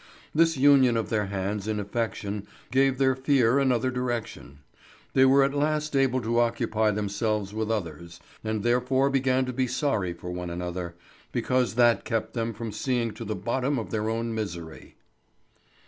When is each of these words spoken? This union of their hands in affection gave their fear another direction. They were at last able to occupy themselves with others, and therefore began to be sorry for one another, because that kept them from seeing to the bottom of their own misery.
This 0.33 0.57
union 0.57 0.97
of 0.97 1.09
their 1.09 1.27
hands 1.27 1.67
in 1.67 1.79
affection 1.79 2.47
gave 2.71 2.97
their 2.97 3.15
fear 3.15 3.59
another 3.59 3.91
direction. 3.91 4.57
They 5.13 5.25
were 5.25 5.43
at 5.43 5.53
last 5.53 5.95
able 5.95 6.21
to 6.23 6.39
occupy 6.39 6.89
themselves 6.89 7.53
with 7.53 7.69
others, 7.69 8.19
and 8.43 8.63
therefore 8.63 9.11
began 9.11 9.45
to 9.45 9.53
be 9.53 9.67
sorry 9.67 10.13
for 10.13 10.31
one 10.31 10.49
another, 10.49 10.95
because 11.31 11.75
that 11.75 12.03
kept 12.03 12.33
them 12.33 12.51
from 12.51 12.71
seeing 12.71 13.11
to 13.11 13.23
the 13.23 13.35
bottom 13.35 13.77
of 13.77 13.91
their 13.91 14.09
own 14.09 14.33
misery. 14.33 14.95